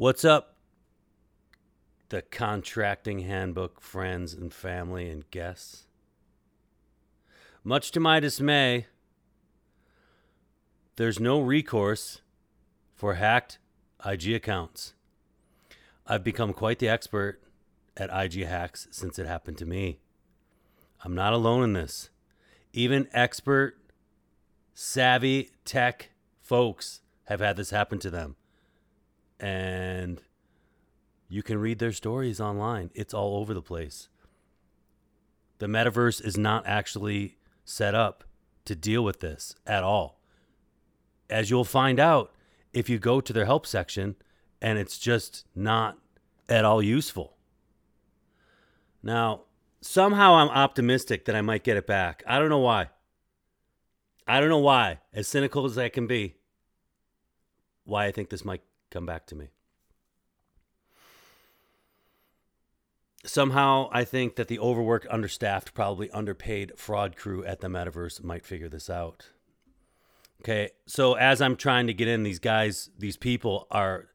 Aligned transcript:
What's 0.00 0.24
up, 0.24 0.56
the 2.08 2.22
contracting 2.22 3.18
handbook 3.18 3.82
friends 3.82 4.32
and 4.32 4.50
family 4.50 5.10
and 5.10 5.30
guests? 5.30 5.84
Much 7.62 7.90
to 7.90 8.00
my 8.00 8.18
dismay, 8.18 8.86
there's 10.96 11.20
no 11.20 11.38
recourse 11.38 12.22
for 12.94 13.16
hacked 13.16 13.58
IG 14.02 14.32
accounts. 14.32 14.94
I've 16.06 16.24
become 16.24 16.54
quite 16.54 16.78
the 16.78 16.88
expert 16.88 17.42
at 17.94 18.08
IG 18.10 18.46
hacks 18.46 18.88
since 18.90 19.18
it 19.18 19.26
happened 19.26 19.58
to 19.58 19.66
me. 19.66 19.98
I'm 21.04 21.14
not 21.14 21.34
alone 21.34 21.62
in 21.62 21.72
this. 21.74 22.08
Even 22.72 23.06
expert, 23.12 23.76
savvy 24.72 25.50
tech 25.66 26.08
folks 26.40 27.02
have 27.24 27.40
had 27.40 27.58
this 27.58 27.68
happen 27.68 27.98
to 27.98 28.08
them. 28.08 28.36
And 29.40 30.20
you 31.28 31.42
can 31.42 31.58
read 31.58 31.78
their 31.78 31.92
stories 31.92 32.40
online, 32.40 32.90
it's 32.94 33.14
all 33.14 33.38
over 33.38 33.54
the 33.54 33.62
place. 33.62 34.08
The 35.58 35.66
metaverse 35.66 36.24
is 36.24 36.36
not 36.36 36.66
actually 36.66 37.38
set 37.64 37.94
up 37.94 38.24
to 38.66 38.74
deal 38.74 39.02
with 39.02 39.20
this 39.20 39.54
at 39.66 39.82
all. 39.82 40.20
As 41.28 41.50
you'll 41.50 41.64
find 41.64 41.98
out 41.98 42.32
if 42.72 42.88
you 42.88 42.98
go 42.98 43.20
to 43.20 43.32
their 43.32 43.46
help 43.46 43.66
section, 43.66 44.16
and 44.60 44.78
it's 44.78 44.98
just 44.98 45.46
not 45.54 45.98
at 46.48 46.64
all 46.64 46.82
useful. 46.82 47.36
Now, 49.02 49.42
somehow 49.80 50.34
I'm 50.34 50.48
optimistic 50.48 51.24
that 51.24 51.34
I 51.34 51.40
might 51.40 51.64
get 51.64 51.76
it 51.76 51.86
back. 51.86 52.22
I 52.26 52.38
don't 52.38 52.50
know 52.50 52.58
why. 52.58 52.90
I 54.26 54.40
don't 54.40 54.50
know 54.50 54.58
why, 54.58 54.98
as 55.12 55.26
cynical 55.26 55.64
as 55.64 55.78
I 55.78 55.88
can 55.88 56.06
be, 56.06 56.36
why 57.84 58.06
I 58.06 58.12
think 58.12 58.30
this 58.30 58.44
might 58.44 58.62
come 58.90 59.06
back 59.06 59.26
to 59.26 59.34
me. 59.34 59.48
Somehow, 63.24 63.90
I 63.92 64.04
think 64.04 64.36
that 64.36 64.48
the 64.48 64.58
overworked, 64.58 65.06
understaffed, 65.10 65.74
probably 65.74 66.10
underpaid 66.10 66.72
fraud 66.76 67.16
crew 67.16 67.44
at 67.44 67.60
the 67.60 67.68
metaverse 67.68 68.24
might 68.24 68.46
figure 68.46 68.68
this 68.68 68.88
out. 68.88 69.26
Okay, 70.40 70.70
so 70.86 71.14
as 71.14 71.42
I'm 71.42 71.56
trying 71.56 71.86
to 71.86 71.92
get 71.92 72.08
in, 72.08 72.22
these 72.22 72.38
guys, 72.38 72.88
these 72.98 73.18
people 73.18 73.66
are 73.70 74.08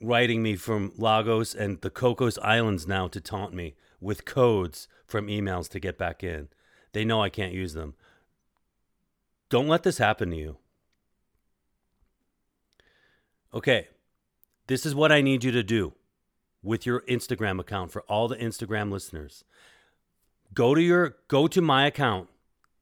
writing 0.00 0.40
me 0.40 0.54
from 0.54 0.92
Lagos 0.96 1.52
and 1.52 1.80
the 1.80 1.90
Cocos 1.90 2.38
Islands 2.42 2.86
now 2.86 3.08
to 3.08 3.20
taunt 3.20 3.52
me 3.52 3.74
with 4.00 4.24
codes 4.24 4.86
from 5.04 5.26
emails 5.26 5.68
to 5.70 5.80
get 5.80 5.98
back 5.98 6.22
in. 6.22 6.48
They 6.92 7.04
know 7.04 7.22
I 7.22 7.28
can't 7.28 7.52
use 7.52 7.74
them. 7.74 7.94
Don't 9.48 9.68
let 9.68 9.82
this 9.82 9.98
happen 9.98 10.30
to 10.30 10.36
you. 10.36 10.58
Okay, 13.56 13.88
this 14.66 14.84
is 14.84 14.94
what 14.94 15.10
I 15.10 15.22
need 15.22 15.42
you 15.42 15.50
to 15.50 15.62
do 15.62 15.94
with 16.62 16.84
your 16.84 17.00
Instagram 17.08 17.58
account 17.58 17.90
for 17.90 18.02
all 18.02 18.28
the 18.28 18.36
Instagram 18.36 18.92
listeners. 18.92 19.44
Go 20.52 20.74
to 20.74 20.82
your 20.82 21.16
go 21.28 21.48
to 21.48 21.62
my 21.62 21.86
account 21.86 22.28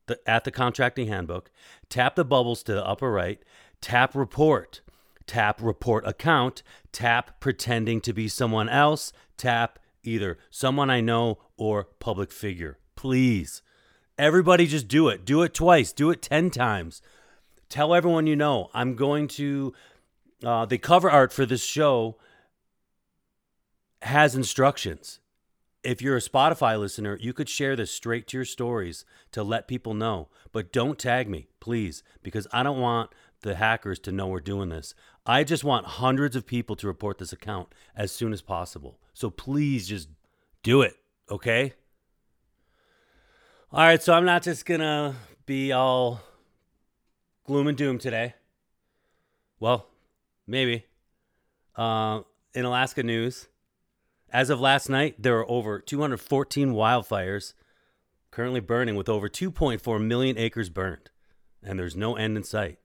the, 0.07 0.19
at 0.29 0.43
the 0.43 0.51
contracting 0.51 1.07
handbook, 1.07 1.53
tap 1.89 2.17
the 2.17 2.25
bubbles 2.25 2.65
to 2.65 2.75
the 2.75 2.85
upper 2.85 3.13
right, 3.13 3.41
tap 3.81 4.17
report, 4.17 4.81
tap 5.29 5.63
report 5.63 6.05
account, 6.09 6.65
tap 6.91 7.39
pretending 7.39 8.01
to 8.01 8.13
be 8.13 8.27
someone 8.27 8.69
else, 8.69 9.13
tap 9.37 9.79
either 10.03 10.39
someone 10.51 10.91
I 10.91 11.01
know 11.01 11.39
or 11.57 11.85
public 12.01 12.33
figure. 12.33 12.79
Please. 12.97 13.63
Everybody 14.19 14.67
just 14.67 14.89
do 14.89 15.07
it. 15.09 15.25
Do 15.25 15.43
it 15.43 15.55
twice. 15.55 15.93
Do 15.93 16.11
it 16.11 16.21
10 16.21 16.51
times. 16.51 17.01
Tell 17.69 17.95
everyone 17.95 18.27
you 18.27 18.35
know. 18.35 18.71
I'm 18.75 18.97
going 18.97 19.29
to, 19.29 19.73
uh, 20.47 20.65
the 20.65 20.79
cover 20.79 21.11
art 21.11 21.33
for 21.33 21.47
this 21.47 21.65
show 21.65 22.17
has 24.03 24.35
instructions 24.35 25.21
if 25.85 26.01
you're 26.01 26.17
a 26.17 26.21
Spotify 26.21 26.81
listener, 26.81 27.19
you 27.21 27.33
could 27.33 27.49
share 27.49 27.77
this 27.77 27.93
straight 27.93 28.27
to 28.29 28.39
your 28.39 28.45
stories 28.45 29.05
to 29.33 29.45
let 29.45 29.69
people 29.69 29.95
know. 29.95 30.29
But 30.51 30.73
don't 30.73 30.99
tag 30.99 31.29
me, 31.29 31.49
please, 31.61 32.03
because 32.23 32.47
I 32.53 32.63
don't 32.63 32.81
want 32.81 33.11
the 33.43 33.57
hackers 33.57 33.99
to 34.01 34.13
know 34.13 34.27
we're 34.27 34.41
doing 34.41 34.71
this. 34.71 34.95
I 35.27 35.45
just 35.45 35.63
want 35.63 35.87
hundreds 35.87 36.35
of 36.35 36.47
people 36.47 36.75
to 36.77 36.87
report 36.87 37.19
this 37.19 37.33
account 37.33 37.69
as 37.95 38.11
soon 38.11 38.33
as 38.33 38.41
possible. 38.41 38.99
So 39.13 39.29
please 39.29 39.87
just 39.87 40.09
do 40.63 40.81
it, 40.81 40.97
okay? 41.31 41.75
All 43.71 43.81
right, 43.81 44.03
so 44.03 44.15
I'm 44.15 44.25
not 44.25 44.43
just 44.43 44.67
to 44.67 45.15
be 45.45 45.73
all 45.73 46.23
gloom 47.45 47.67
and 47.67 47.77
doom 47.77 47.99
today. 47.99 48.35
Well, 49.61 49.87
maybe. 50.47 50.87
Uh, 51.77 52.21
in 52.55 52.65
Alaska 52.65 53.03
news, 53.03 53.49
as 54.31 54.51
of 54.51 54.61
last 54.61 54.89
night, 54.89 55.17
there 55.19 55.39
are 55.39 55.51
over 55.51 55.81
214 55.81 56.73
wildfires 56.73 57.55
currently 58.31 58.61
burning 58.61 58.97
with 58.97 59.09
over 59.09 59.29
2.4 59.29 60.05
million 60.05 60.37
acres 60.39 60.69
burned, 60.69 61.11
and 61.63 61.79
there's 61.79 61.97
no 61.97 62.17
end 62.17 62.37
in 62.37 62.43
sight. 62.43 62.79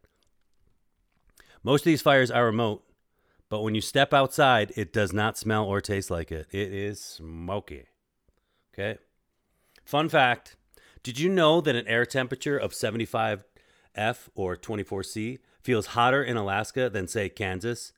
Most 1.64 1.82
of 1.82 1.86
these 1.86 2.02
fires 2.02 2.32
are 2.32 2.46
remote, 2.46 2.84
but 3.50 3.62
when 3.62 3.76
you 3.76 3.82
step 3.82 4.14
outside, 4.14 4.72
it 4.76 4.94
does 4.94 5.12
not 5.12 5.38
smell 5.38 5.66
or 5.66 5.82
taste 5.82 6.12
like 6.12 6.32
it. 6.32 6.48
It 6.52 6.72
is 6.72 7.02
smoky. 7.02 7.86
Okay. 8.74 9.00
Fun 9.84 10.08
fact 10.08 10.56
Did 11.02 11.20
you 11.20 11.30
know 11.30 11.62
that 11.62 11.76
an 11.76 11.88
air 11.88 12.06
temperature 12.06 12.58
of 12.58 12.74
75 12.74 13.44
F 13.96 14.30
or 14.36 14.56
24 14.56 15.04
C 15.04 15.40
feels 15.62 15.88
hotter 15.88 16.24
in 16.24 16.38
Alaska 16.38 16.90
than, 16.90 17.08
say, 17.08 17.30
Kansas? 17.30 17.94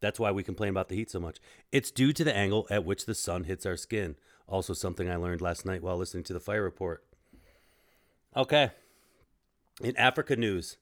That's 0.00 0.20
why 0.20 0.32
we 0.32 0.42
complain 0.42 0.70
about 0.70 0.88
the 0.88 0.96
heat 0.96 1.10
so 1.10 1.18
much. 1.18 1.38
It's 1.72 1.90
due 1.90 2.12
to 2.12 2.24
the 2.24 2.36
angle 2.36 2.66
at 2.70 2.84
which 2.84 3.06
the 3.06 3.14
sun 3.14 3.44
hits 3.44 3.64
our 3.64 3.76
skin. 3.76 4.16
Also, 4.46 4.74
something 4.74 5.08
I 5.08 5.16
learned 5.16 5.40
last 5.40 5.64
night 5.64 5.82
while 5.82 5.96
listening 5.96 6.24
to 6.24 6.34
the 6.34 6.40
fire 6.40 6.62
report. 6.62 7.04
Okay. 8.36 8.70
In 9.80 9.96
Africa 9.96 10.36
news, 10.36 10.76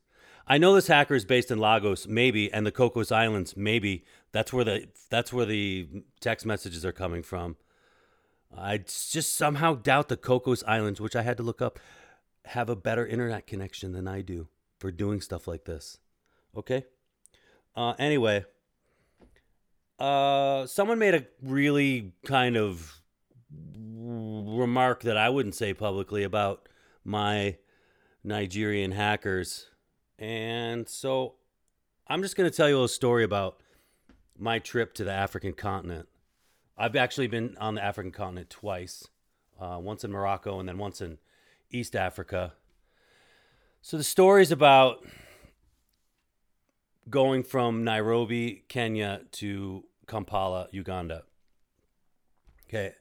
I 0.47 0.59
know 0.59 0.75
this 0.75 0.89
hacker 0.89 1.15
is 1.15 1.25
based 1.25 1.51
in 1.51 1.59
Lagos, 1.59 2.07
maybe, 2.09 2.53
and 2.53 2.67
the 2.67 2.73
Cocos 2.73 3.13
Islands, 3.13 3.57
maybe. 3.57 4.05
That's 4.33 4.53
where 4.53 4.65
the 4.65 4.89
that's 5.09 5.33
where 5.33 5.47
the 5.47 5.89
text 6.21 6.45
messages 6.45 6.85
are 6.85 6.93
coming 6.93 7.23
from. 7.23 7.57
I 8.57 8.79
just 8.79 9.35
somehow 9.35 9.75
doubt 9.77 10.09
the 10.09 10.17
Cocos 10.17 10.65
Islands, 10.67 11.01
which 11.01 11.15
I 11.15 11.23
had 11.23 11.37
to 11.37 11.43
look 11.43 11.63
up, 11.63 11.79
have 12.47 12.69
a 12.69 12.77
better 12.77 13.07
internet 13.07 13.47
connection 13.47 13.93
than 13.93 14.09
I 14.09 14.21
do 14.21 14.49
for 14.83 14.91
doing 14.91 15.21
stuff 15.21 15.47
like 15.47 15.65
this. 15.65 15.99
Okay. 16.57 16.85
Uh, 17.77 17.95
anyway, 18.01 18.45
uh, 20.01 20.67
someone 20.67 20.99
made 20.99 21.15
a 21.15 21.25
really 21.41 22.15
kind 22.27 22.57
of 22.57 23.01
remark 23.55 25.05
that 25.05 25.17
I 25.17 25.29
wouldn't 25.29 25.55
say 25.55 25.73
publicly 25.73 26.25
about 26.25 26.69
my 27.05 27.59
Nigerian 28.25 28.91
hackers. 28.91 29.69
And 30.19 30.89
so 30.89 31.37
I'm 32.09 32.21
just 32.21 32.37
going 32.37 32.51
to 32.51 32.57
tell 32.57 32.69
you 32.69 32.83
a 32.83 32.89
story 32.89 33.23
about 33.23 33.63
my 34.37 34.59
trip 34.59 34.95
to 34.95 35.05
the 35.05 35.13
African 35.13 35.53
continent. 35.53 36.09
I've 36.77 36.97
actually 36.97 37.29
been 37.29 37.57
on 37.61 37.77
the 37.77 37.85
African 37.85 38.11
continent 38.11 38.51
twice 38.51 39.07
uh, 39.61 39.79
once 39.81 40.03
in 40.03 40.11
Morocco 40.11 40.59
and 40.59 40.69
then 40.69 40.77
once 40.77 41.01
in 41.01 41.19
East 41.71 41.95
Africa. 41.95 42.55
So 43.85 43.97
the 43.97 44.05
story 44.05 44.43
is 44.43 44.53
about 44.53 45.05
going 47.11 47.43
from 47.43 47.83
Nairobi, 47.83 48.63
Kenya 48.69 49.23
to 49.33 49.83
Kampala, 50.07 50.69
Uganda. 50.71 51.25
Okay. 52.69 52.95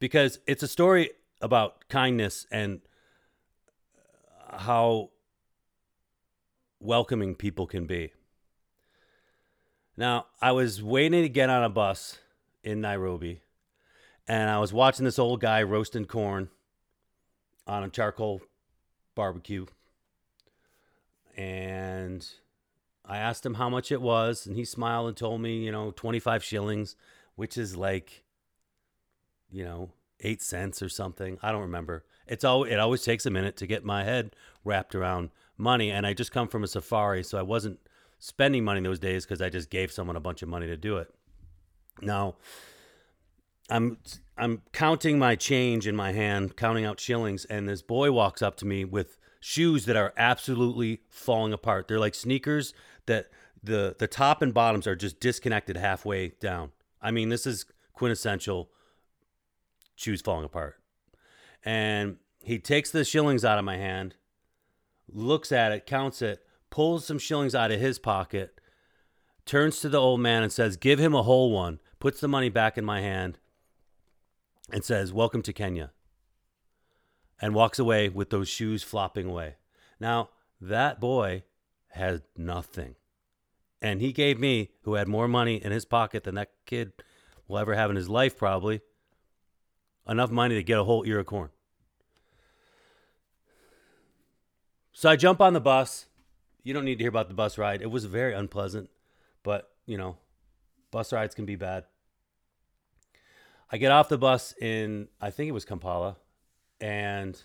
Because 0.00 0.40
it's 0.48 0.64
a 0.64 0.68
story 0.68 1.10
about 1.40 1.88
kindness 1.88 2.48
and 2.50 2.80
how 4.50 5.10
welcoming 6.80 7.36
people 7.36 7.68
can 7.68 7.86
be. 7.86 8.12
Now, 9.96 10.26
I 10.42 10.50
was 10.50 10.82
waiting 10.82 11.22
to 11.22 11.28
get 11.28 11.48
on 11.48 11.62
a 11.62 11.70
bus 11.70 12.18
in 12.64 12.80
Nairobi, 12.80 13.40
and 14.26 14.50
I 14.50 14.58
was 14.58 14.72
watching 14.72 15.04
this 15.04 15.20
old 15.20 15.40
guy 15.40 15.62
roasting 15.62 16.06
corn 16.06 16.48
on 17.68 17.84
a 17.84 17.88
charcoal 17.88 18.40
barbecue. 19.14 19.66
And 21.36 22.26
I 23.04 23.18
asked 23.18 23.44
him 23.44 23.54
how 23.54 23.68
much 23.68 23.92
it 23.92 24.00
was, 24.00 24.46
and 24.46 24.56
he 24.56 24.64
smiled 24.64 25.08
and 25.08 25.16
told 25.16 25.40
me, 25.40 25.64
you 25.64 25.72
know, 25.72 25.90
25 25.90 26.42
shillings, 26.42 26.96
which 27.34 27.58
is 27.58 27.76
like, 27.76 28.24
you 29.50 29.64
know, 29.64 29.90
eight 30.20 30.42
cents 30.42 30.82
or 30.82 30.88
something. 30.88 31.38
I 31.42 31.52
don't 31.52 31.62
remember. 31.62 32.04
It's 32.26 32.44
all. 32.44 32.64
It 32.64 32.78
always 32.78 33.02
takes 33.02 33.26
a 33.26 33.30
minute 33.30 33.56
to 33.58 33.66
get 33.66 33.84
my 33.84 34.04
head 34.04 34.34
wrapped 34.64 34.94
around 34.94 35.30
money, 35.58 35.90
and 35.90 36.06
I 36.06 36.14
just 36.14 36.32
come 36.32 36.48
from 36.48 36.64
a 36.64 36.68
safari, 36.68 37.22
so 37.22 37.38
I 37.38 37.42
wasn't 37.42 37.78
spending 38.18 38.64
money 38.64 38.80
those 38.80 38.98
days 38.98 39.24
because 39.24 39.42
I 39.42 39.50
just 39.50 39.70
gave 39.70 39.92
someone 39.92 40.16
a 40.16 40.20
bunch 40.20 40.42
of 40.42 40.48
money 40.48 40.66
to 40.66 40.76
do 40.76 40.96
it. 40.96 41.12
Now, 42.00 42.36
I'm 43.68 43.98
I'm 44.36 44.62
counting 44.72 45.18
my 45.18 45.36
change 45.36 45.86
in 45.86 45.94
my 45.94 46.12
hand, 46.12 46.56
counting 46.56 46.84
out 46.84 47.00
shillings, 47.00 47.44
and 47.44 47.68
this 47.68 47.82
boy 47.82 48.12
walks 48.12 48.42
up 48.42 48.56
to 48.56 48.66
me 48.66 48.84
with 48.84 49.18
shoes 49.46 49.84
that 49.84 49.94
are 49.94 50.14
absolutely 50.16 51.02
falling 51.10 51.52
apart. 51.52 51.86
They're 51.86 51.98
like 51.98 52.14
sneakers 52.14 52.72
that 53.04 53.26
the 53.62 53.94
the 53.98 54.06
top 54.08 54.40
and 54.40 54.54
bottoms 54.54 54.86
are 54.86 54.96
just 54.96 55.20
disconnected 55.20 55.76
halfway 55.76 56.28
down. 56.40 56.72
I 57.02 57.10
mean, 57.10 57.28
this 57.28 57.46
is 57.46 57.66
quintessential 57.92 58.70
shoes 59.94 60.22
falling 60.22 60.46
apart. 60.46 60.80
And 61.62 62.16
he 62.42 62.58
takes 62.58 62.90
the 62.90 63.04
shillings 63.04 63.44
out 63.44 63.58
of 63.58 63.66
my 63.66 63.76
hand, 63.76 64.14
looks 65.12 65.52
at 65.52 65.72
it, 65.72 65.84
counts 65.84 66.22
it, 66.22 66.42
pulls 66.70 67.04
some 67.04 67.18
shillings 67.18 67.54
out 67.54 67.70
of 67.70 67.78
his 67.78 67.98
pocket, 67.98 68.58
turns 69.44 69.78
to 69.80 69.90
the 69.90 70.00
old 70.00 70.20
man 70.20 70.42
and 70.42 70.52
says, 70.52 70.78
Give 70.78 70.98
him 70.98 71.14
a 71.14 71.22
whole 71.22 71.52
one, 71.52 71.80
puts 72.00 72.18
the 72.18 72.28
money 72.28 72.48
back 72.48 72.78
in 72.78 72.84
my 72.84 73.02
hand, 73.02 73.38
and 74.72 74.82
says, 74.82 75.12
Welcome 75.12 75.42
to 75.42 75.52
Kenya. 75.52 75.92
And 77.40 77.54
walks 77.54 77.78
away 77.78 78.08
with 78.08 78.30
those 78.30 78.48
shoes 78.48 78.82
flopping 78.82 79.26
away. 79.28 79.56
Now, 80.00 80.30
that 80.60 81.00
boy 81.00 81.42
had 81.88 82.22
nothing. 82.36 82.94
And 83.82 84.00
he 84.00 84.12
gave 84.12 84.38
me, 84.40 84.70
who 84.82 84.94
had 84.94 85.08
more 85.08 85.28
money 85.28 85.56
in 85.56 85.72
his 85.72 85.84
pocket 85.84 86.24
than 86.24 86.36
that 86.36 86.52
kid 86.64 86.92
will 87.46 87.58
ever 87.58 87.74
have 87.74 87.90
in 87.90 87.96
his 87.96 88.08
life, 88.08 88.38
probably, 88.38 88.80
enough 90.08 90.30
money 90.30 90.54
to 90.54 90.62
get 90.62 90.78
a 90.78 90.84
whole 90.84 91.04
ear 91.04 91.18
of 91.18 91.26
corn. 91.26 91.50
So 94.92 95.10
I 95.10 95.16
jump 95.16 95.40
on 95.40 95.52
the 95.52 95.60
bus. 95.60 96.06
You 96.62 96.72
don't 96.72 96.84
need 96.84 96.96
to 96.96 97.04
hear 97.04 97.10
about 97.10 97.28
the 97.28 97.34
bus 97.34 97.58
ride. 97.58 97.82
It 97.82 97.90
was 97.90 98.04
very 98.06 98.32
unpleasant, 98.32 98.88
but 99.42 99.70
you 99.86 99.98
know, 99.98 100.16
bus 100.90 101.12
rides 101.12 101.34
can 101.34 101.44
be 101.44 101.56
bad. 101.56 101.84
I 103.70 103.76
get 103.76 103.92
off 103.92 104.08
the 104.08 104.16
bus 104.16 104.54
in, 104.60 105.08
I 105.20 105.30
think 105.30 105.48
it 105.48 105.52
was 105.52 105.64
Kampala, 105.64 106.16
and 106.80 107.40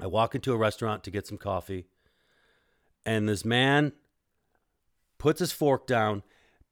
I 0.00 0.06
walk 0.06 0.34
into 0.34 0.52
a 0.52 0.56
restaurant 0.56 1.04
to 1.04 1.10
get 1.10 1.26
some 1.26 1.38
coffee. 1.38 1.86
And 3.04 3.28
this 3.28 3.44
man 3.44 3.92
puts 5.18 5.40
his 5.40 5.52
fork 5.52 5.86
down, 5.86 6.22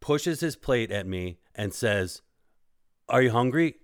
pushes 0.01 0.41
his 0.41 0.57
plate 0.57 0.91
at 0.91 1.07
me, 1.07 1.39
and 1.55 1.73
says, 1.73 2.23
Are 3.09 3.23
you 3.23 3.31
hungry? 3.31 3.77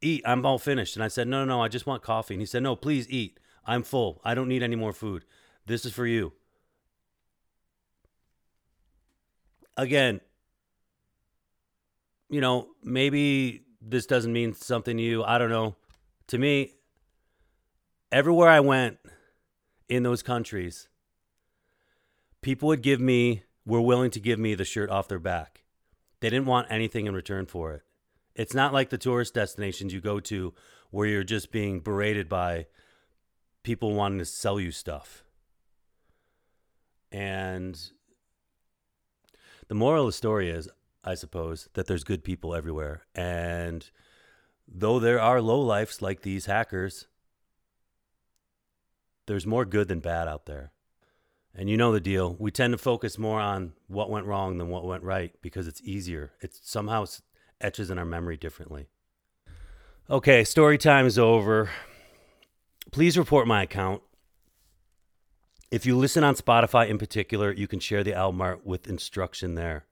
Eat. 0.00 0.22
I'm 0.24 0.44
all 0.44 0.58
finished. 0.58 0.96
And 0.96 1.02
I 1.02 1.08
said, 1.08 1.28
No, 1.28 1.44
no, 1.44 1.56
no. 1.56 1.62
I 1.62 1.68
just 1.68 1.86
want 1.86 2.02
coffee. 2.02 2.34
And 2.34 2.40
he 2.40 2.46
said, 2.46 2.62
No, 2.62 2.76
please 2.76 3.08
eat. 3.08 3.38
I'm 3.64 3.82
full. 3.82 4.20
I 4.24 4.34
don't 4.34 4.48
need 4.48 4.62
any 4.62 4.76
more 4.76 4.92
food. 4.92 5.24
This 5.66 5.84
is 5.84 5.92
for 5.92 6.06
you. 6.06 6.32
Again, 9.76 10.20
you 12.30 12.40
know, 12.40 12.68
maybe 12.82 13.65
this 13.88 14.06
doesn't 14.06 14.32
mean 14.32 14.52
something 14.52 14.96
to 14.96 15.02
you. 15.02 15.22
I 15.22 15.38
don't 15.38 15.50
know. 15.50 15.76
To 16.28 16.38
me, 16.38 16.74
everywhere 18.10 18.48
I 18.48 18.60
went 18.60 18.98
in 19.88 20.02
those 20.02 20.22
countries, 20.22 20.88
people 22.42 22.66
would 22.68 22.82
give 22.82 23.00
me, 23.00 23.44
were 23.64 23.80
willing 23.80 24.10
to 24.10 24.20
give 24.20 24.38
me 24.38 24.54
the 24.54 24.64
shirt 24.64 24.90
off 24.90 25.08
their 25.08 25.20
back. 25.20 25.62
They 26.20 26.30
didn't 26.30 26.46
want 26.46 26.66
anything 26.68 27.06
in 27.06 27.14
return 27.14 27.46
for 27.46 27.72
it. 27.74 27.82
It's 28.34 28.54
not 28.54 28.72
like 28.72 28.90
the 28.90 28.98
tourist 28.98 29.34
destinations 29.34 29.92
you 29.92 30.00
go 30.00 30.18
to 30.20 30.52
where 30.90 31.06
you're 31.06 31.24
just 31.24 31.52
being 31.52 31.80
berated 31.80 32.28
by 32.28 32.66
people 33.62 33.94
wanting 33.94 34.18
to 34.18 34.24
sell 34.24 34.58
you 34.58 34.72
stuff. 34.72 35.22
And 37.12 37.80
the 39.68 39.74
moral 39.74 40.04
of 40.04 40.08
the 40.08 40.12
story 40.12 40.50
is, 40.50 40.68
I 41.06 41.14
suppose, 41.14 41.68
that 41.74 41.86
there's 41.86 42.04
good 42.04 42.24
people 42.24 42.54
everywhere. 42.54 43.06
And 43.14 43.88
though 44.66 44.98
there 44.98 45.20
are 45.20 45.38
lowlifes 45.38 46.02
like 46.02 46.22
these 46.22 46.46
hackers, 46.46 47.06
there's 49.26 49.46
more 49.46 49.64
good 49.64 49.88
than 49.88 50.00
bad 50.00 50.26
out 50.26 50.46
there. 50.46 50.72
And 51.54 51.70
you 51.70 51.76
know 51.76 51.92
the 51.92 52.00
deal. 52.00 52.36
We 52.38 52.50
tend 52.50 52.72
to 52.72 52.78
focus 52.78 53.16
more 53.16 53.40
on 53.40 53.72
what 53.86 54.10
went 54.10 54.26
wrong 54.26 54.58
than 54.58 54.68
what 54.68 54.84
went 54.84 55.04
right 55.04 55.32
because 55.40 55.66
it's 55.66 55.80
easier. 55.82 56.32
It 56.42 56.54
somehow 56.54 57.06
etches 57.60 57.88
in 57.88 57.98
our 57.98 58.04
memory 58.04 58.36
differently. 58.36 58.88
Okay, 60.10 60.44
story 60.44 60.76
time 60.76 61.06
is 61.06 61.18
over. 61.18 61.70
Please 62.90 63.16
report 63.16 63.46
my 63.46 63.62
account. 63.62 64.02
If 65.70 65.86
you 65.86 65.96
listen 65.96 66.22
on 66.22 66.36
Spotify 66.36 66.88
in 66.88 66.98
particular, 66.98 67.52
you 67.52 67.66
can 67.66 67.80
share 67.80 68.04
the 68.04 68.14
album 68.14 68.40
art 68.40 68.66
with 68.66 68.86
instruction 68.86 69.54
there. 69.54 69.86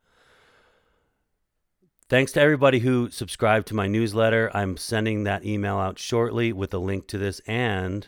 Thanks 2.14 2.30
to 2.30 2.40
everybody 2.40 2.78
who 2.78 3.10
subscribed 3.10 3.66
to 3.66 3.74
my 3.74 3.88
newsletter. 3.88 4.48
I'm 4.54 4.76
sending 4.76 5.24
that 5.24 5.44
email 5.44 5.78
out 5.78 5.98
shortly 5.98 6.52
with 6.52 6.72
a 6.72 6.78
link 6.78 7.08
to 7.08 7.18
this 7.18 7.40
and 7.40 8.06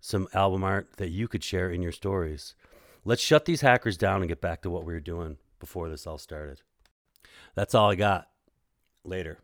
some 0.00 0.26
album 0.34 0.64
art 0.64 0.88
that 0.96 1.10
you 1.10 1.28
could 1.28 1.44
share 1.44 1.70
in 1.70 1.80
your 1.80 1.92
stories. 1.92 2.56
Let's 3.04 3.22
shut 3.22 3.44
these 3.44 3.60
hackers 3.60 3.96
down 3.96 4.22
and 4.22 4.28
get 4.28 4.40
back 4.40 4.62
to 4.62 4.70
what 4.70 4.84
we 4.84 4.92
were 4.92 4.98
doing 4.98 5.36
before 5.60 5.88
this 5.88 6.04
all 6.04 6.18
started. 6.18 6.62
That's 7.54 7.76
all 7.76 7.92
I 7.92 7.94
got. 7.94 8.26
Later. 9.04 9.38